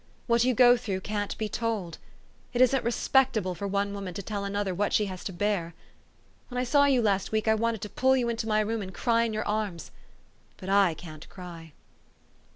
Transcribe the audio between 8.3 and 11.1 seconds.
my room and cry in your arms; but I